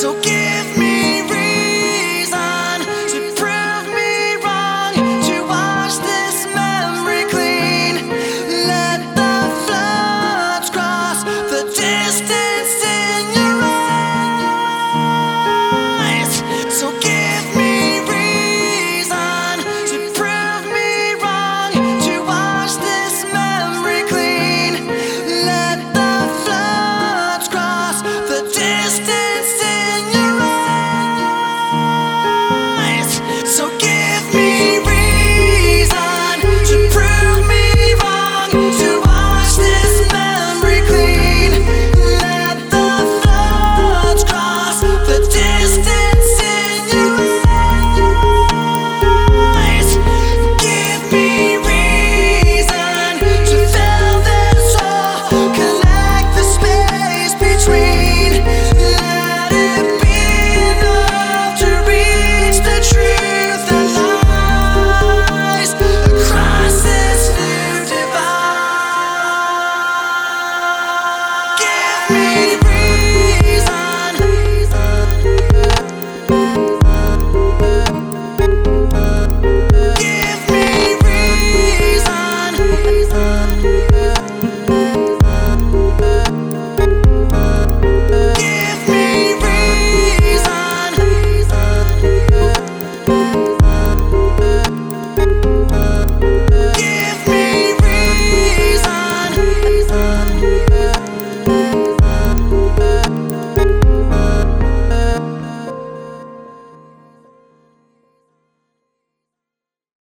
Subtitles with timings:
[0.00, 0.57] So give.